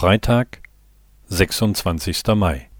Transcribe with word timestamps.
Freitag, 0.00 0.62
26. 1.28 2.22
Mai. 2.34 2.70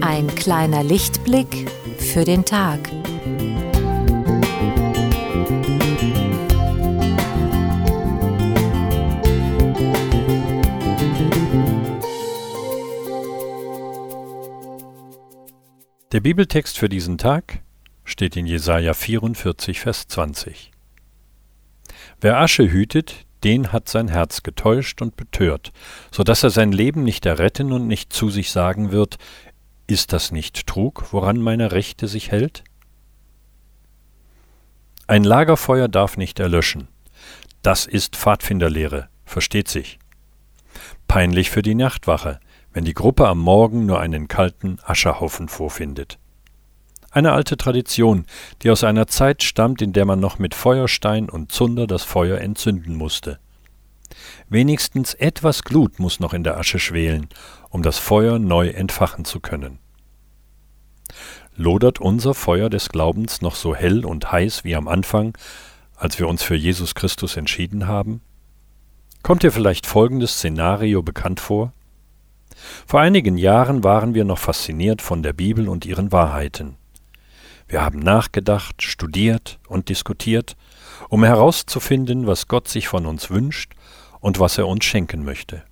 Ein 0.00 0.26
kleiner 0.34 0.82
Lichtblick 0.82 1.70
für 2.00 2.24
den 2.24 2.44
Tag. 2.44 2.80
Der 16.10 16.20
Bibeltext 16.20 16.78
für 16.78 16.88
diesen 16.88 17.18
Tag 17.18 17.60
steht 18.02 18.34
in 18.34 18.46
Jesaja 18.46 18.94
44, 18.94 19.78
Vers 19.78 20.08
20. 20.08 20.70
Wer 22.22 22.38
Asche 22.38 22.70
hütet, 22.70 23.26
den 23.44 23.72
hat 23.72 23.90
sein 23.90 24.08
Herz 24.08 24.42
getäuscht 24.42 25.02
und 25.02 25.16
betört, 25.16 25.70
so 26.10 26.22
dass 26.24 26.42
er 26.42 26.48
sein 26.48 26.72
Leben 26.72 27.04
nicht 27.04 27.26
erretten 27.26 27.72
und 27.72 27.86
nicht 27.86 28.10
zu 28.10 28.30
sich 28.30 28.52
sagen 28.52 28.90
wird, 28.90 29.18
ist 29.86 30.14
das 30.14 30.32
nicht 30.32 30.66
Trug, 30.66 31.12
woran 31.12 31.42
meine 31.42 31.72
Rechte 31.72 32.08
sich 32.08 32.30
hält? 32.30 32.64
Ein 35.06 35.24
Lagerfeuer 35.24 35.88
darf 35.88 36.16
nicht 36.16 36.40
erlöschen. 36.40 36.88
Das 37.60 37.84
ist 37.84 38.16
Pfadfinderlehre, 38.16 39.10
versteht 39.26 39.68
sich. 39.68 39.98
Peinlich 41.06 41.50
für 41.50 41.60
die 41.60 41.74
Nachtwache, 41.74 42.40
wenn 42.72 42.84
die 42.84 42.94
Gruppe 42.94 43.28
am 43.28 43.38
Morgen 43.38 43.86
nur 43.86 44.00
einen 44.00 44.28
kalten 44.28 44.78
Ascherhaufen 44.84 45.48
vorfindet. 45.48 46.18
Eine 47.10 47.32
alte 47.32 47.56
Tradition, 47.56 48.26
die 48.62 48.70
aus 48.70 48.84
einer 48.84 49.06
Zeit 49.06 49.42
stammt, 49.42 49.80
in 49.80 49.92
der 49.92 50.04
man 50.04 50.20
noch 50.20 50.38
mit 50.38 50.54
Feuerstein 50.54 51.28
und 51.28 51.50
Zunder 51.50 51.86
das 51.86 52.04
Feuer 52.04 52.38
entzünden 52.38 52.94
musste. 52.94 53.38
Wenigstens 54.48 55.14
etwas 55.14 55.64
Glut 55.64 55.98
muss 55.98 56.20
noch 56.20 56.34
in 56.34 56.44
der 56.44 56.58
Asche 56.58 56.78
schwelen, 56.78 57.28
um 57.70 57.82
das 57.82 57.98
Feuer 57.98 58.38
neu 58.38 58.68
entfachen 58.68 59.24
zu 59.24 59.40
können. 59.40 59.78
Lodert 61.56 61.98
unser 62.00 62.34
Feuer 62.34 62.70
des 62.70 62.88
Glaubens 62.88 63.42
noch 63.42 63.54
so 63.54 63.74
hell 63.74 64.04
und 64.04 64.30
heiß 64.30 64.64
wie 64.64 64.76
am 64.76 64.86
Anfang, 64.86 65.36
als 65.96 66.18
wir 66.18 66.28
uns 66.28 66.42
für 66.42 66.54
Jesus 66.54 66.94
Christus 66.94 67.36
entschieden 67.36 67.88
haben? 67.88 68.20
Kommt 69.22 69.42
dir 69.42 69.50
vielleicht 69.50 69.86
folgendes 69.86 70.34
Szenario 70.34 71.02
bekannt 71.02 71.40
vor? 71.40 71.72
Vor 72.86 73.00
einigen 73.00 73.36
Jahren 73.36 73.84
waren 73.84 74.14
wir 74.14 74.24
noch 74.24 74.38
fasziniert 74.38 75.02
von 75.02 75.22
der 75.22 75.32
Bibel 75.32 75.68
und 75.68 75.86
ihren 75.86 76.12
Wahrheiten. 76.12 76.76
Wir 77.68 77.82
haben 77.82 77.98
nachgedacht, 77.98 78.82
studiert 78.82 79.58
und 79.68 79.88
diskutiert, 79.88 80.56
um 81.08 81.24
herauszufinden, 81.24 82.26
was 82.26 82.48
Gott 82.48 82.68
sich 82.68 82.88
von 82.88 83.06
uns 83.06 83.30
wünscht 83.30 83.74
und 84.20 84.40
was 84.40 84.58
er 84.58 84.66
uns 84.66 84.84
schenken 84.84 85.24
möchte. 85.24 85.62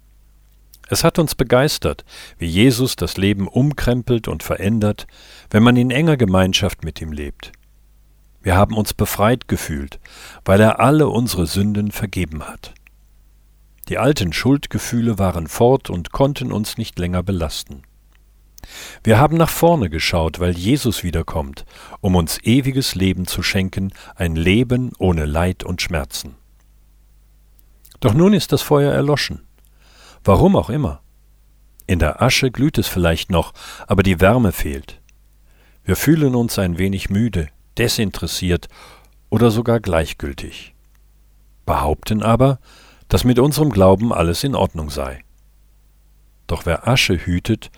Es 0.88 1.02
hat 1.02 1.18
uns 1.18 1.34
begeistert, 1.34 2.04
wie 2.38 2.46
Jesus 2.46 2.94
das 2.94 3.16
Leben 3.16 3.48
umkrempelt 3.48 4.28
und 4.28 4.42
verändert, 4.42 5.06
wenn 5.50 5.62
man 5.62 5.76
in 5.76 5.90
enger 5.90 6.16
Gemeinschaft 6.16 6.84
mit 6.84 7.00
ihm 7.00 7.12
lebt. 7.12 7.52
Wir 8.40 8.56
haben 8.56 8.76
uns 8.76 8.94
befreit 8.94 9.48
gefühlt, 9.48 9.98
weil 10.44 10.60
er 10.60 10.78
alle 10.78 11.08
unsere 11.08 11.46
Sünden 11.46 11.90
vergeben 11.90 12.44
hat. 12.44 12.74
Die 13.88 13.98
alten 13.98 14.32
Schuldgefühle 14.32 15.18
waren 15.18 15.46
fort 15.46 15.90
und 15.90 16.10
konnten 16.10 16.50
uns 16.50 16.76
nicht 16.76 16.98
länger 16.98 17.22
belasten. 17.22 17.82
Wir 19.04 19.18
haben 19.18 19.36
nach 19.36 19.48
vorne 19.48 19.90
geschaut, 19.90 20.40
weil 20.40 20.56
Jesus 20.56 21.04
wiederkommt, 21.04 21.64
um 22.00 22.16
uns 22.16 22.38
ewiges 22.42 22.96
Leben 22.96 23.26
zu 23.26 23.42
schenken, 23.42 23.92
ein 24.16 24.34
Leben 24.34 24.92
ohne 24.98 25.24
Leid 25.24 25.62
und 25.62 25.82
Schmerzen. 25.82 26.34
Doch 28.00 28.12
nun 28.12 28.32
ist 28.32 28.52
das 28.52 28.62
Feuer 28.62 28.92
erloschen. 28.92 29.42
Warum 30.24 30.56
auch 30.56 30.70
immer. 30.70 31.00
In 31.86 32.00
der 32.00 32.20
Asche 32.20 32.50
glüht 32.50 32.78
es 32.78 32.88
vielleicht 32.88 33.30
noch, 33.30 33.52
aber 33.86 34.02
die 34.02 34.20
Wärme 34.20 34.50
fehlt. 34.50 35.00
Wir 35.84 35.94
fühlen 35.94 36.34
uns 36.34 36.58
ein 36.58 36.78
wenig 36.78 37.10
müde, 37.10 37.48
desinteressiert 37.78 38.66
oder 39.30 39.52
sogar 39.52 39.78
gleichgültig. 39.78 40.74
Behaupten 41.64 42.24
aber, 42.24 42.58
dass 43.08 43.24
mit 43.24 43.38
unserem 43.38 43.70
Glauben 43.70 44.12
alles 44.12 44.44
in 44.44 44.54
Ordnung 44.54 44.90
sei. 44.90 45.22
Doch 46.46 46.66
wer 46.66 46.86
Asche 46.88 47.16
hütet, 47.16 47.70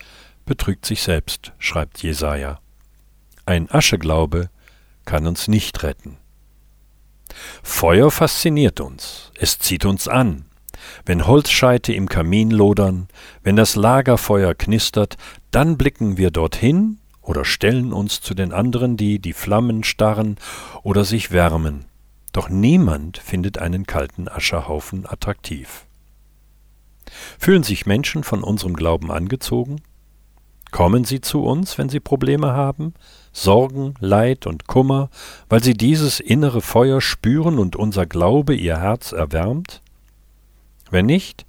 betrügt 0.44 0.86
sich 0.86 1.02
selbst, 1.02 1.52
schreibt 1.58 2.02
Jesaja. 2.02 2.60
Ein 3.46 3.70
Ascheglaube 3.70 4.50
kann 5.04 5.26
uns 5.26 5.48
nicht 5.48 5.82
retten. 5.82 6.18
Feuer 7.62 8.10
fasziniert 8.10 8.80
uns, 8.80 9.32
es 9.36 9.58
zieht 9.58 9.84
uns 9.84 10.08
an. 10.08 10.44
Wenn 11.04 11.26
Holzscheite 11.26 11.92
im 11.92 12.08
Kamin 12.08 12.50
lodern, 12.50 13.08
wenn 13.42 13.56
das 13.56 13.76
Lagerfeuer 13.76 14.54
knistert, 14.54 15.16
dann 15.50 15.76
blicken 15.76 16.16
wir 16.16 16.30
dorthin 16.30 16.98
oder 17.20 17.44
stellen 17.44 17.92
uns 17.92 18.20
zu 18.20 18.34
den 18.34 18.52
anderen, 18.52 18.96
die 18.96 19.18
die 19.18 19.32
Flammen 19.32 19.84
starren 19.84 20.36
oder 20.82 21.04
sich 21.04 21.30
wärmen, 21.30 21.84
doch 22.38 22.48
niemand 22.48 23.18
findet 23.18 23.58
einen 23.58 23.84
kalten 23.84 24.28
Ascherhaufen 24.28 25.06
attraktiv. 25.08 25.86
Fühlen 27.36 27.64
sich 27.64 27.84
Menschen 27.84 28.22
von 28.22 28.44
unserem 28.44 28.74
Glauben 28.74 29.10
angezogen? 29.10 29.80
Kommen 30.70 31.02
sie 31.02 31.20
zu 31.20 31.42
uns, 31.42 31.78
wenn 31.78 31.88
sie 31.88 31.98
Probleme 31.98 32.52
haben, 32.52 32.94
Sorgen, 33.32 33.94
Leid 33.98 34.46
und 34.46 34.68
Kummer, 34.68 35.10
weil 35.48 35.64
sie 35.64 35.74
dieses 35.74 36.20
innere 36.20 36.60
Feuer 36.60 37.00
spüren 37.00 37.58
und 37.58 37.74
unser 37.74 38.06
Glaube 38.06 38.54
ihr 38.54 38.78
Herz 38.78 39.10
erwärmt? 39.10 39.82
Wenn 40.92 41.06
nicht, 41.06 41.44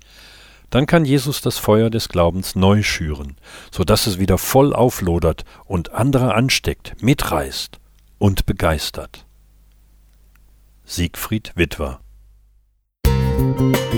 dann 0.71 0.87
kann 0.87 1.05
Jesus 1.05 1.41
das 1.41 1.59
Feuer 1.59 1.91
des 1.91 2.09
Glaubens 2.09 2.55
neu 2.55 2.81
schüren, 2.81 3.37
so 3.69 3.83
dass 3.83 4.07
es 4.07 4.17
wieder 4.17 4.39
voll 4.39 4.73
auflodert 4.73 5.45
und 5.65 5.91
andere 5.91 6.33
ansteckt, 6.33 6.95
mitreißt 6.99 7.77
und 8.17 8.47
begeistert. 8.47 9.27
Siegfried 10.91 11.53
Witwer. 11.55 11.99
Musik 13.05 13.89